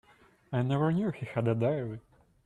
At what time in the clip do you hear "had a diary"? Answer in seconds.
1.27-1.99